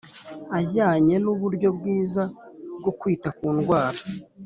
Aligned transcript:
Ajyanye 0.57 1.15
n 1.23 1.25
uburyo 1.33 1.69
bwiza 1.77 2.23
bwo 2.79 2.91
kwita 2.99 3.29
ku 3.37 3.45
ndwara 3.55 3.99